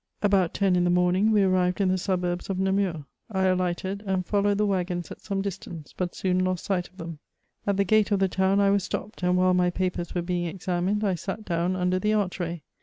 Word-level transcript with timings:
About 0.23 0.55
ten 0.55 0.75
in 0.75 0.83
the 0.83 0.89
morning 0.89 1.29
we 1.29 1.43
arrived 1.43 1.79
in 1.79 1.89
the 1.89 1.95
suburbs 1.99 2.49
of 2.49 2.57
Namur; 2.57 3.05
I 3.29 3.43
alighted, 3.43 4.01
and 4.07 4.25
followed 4.25 4.57
the 4.57 4.65
waggons 4.65 5.11
at 5.11 5.21
some 5.21 5.43
dis 5.43 5.59
tance, 5.59 5.93
but 5.95 6.15
soon 6.15 6.43
lost 6.43 6.65
sight 6.65 6.87
of 6.89 6.97
them. 6.97 7.19
At 7.67 7.77
the 7.77 7.83
gate 7.83 8.09
of 8.09 8.17
the 8.17 8.27
town 8.27 8.59
I 8.59 8.65
i 8.65 8.71
was 8.71 8.83
stopped, 8.83 9.21
and 9.21 9.37
while 9.37 9.53
my 9.53 9.69
papers 9.69 10.15
were 10.15 10.23
being 10.23 10.45
examined, 10.47 11.03
I 11.03 11.13
sat 11.13 11.45
down 11.45 11.75
under 11.75 11.99
the 11.99 12.13
archway. 12.13 12.63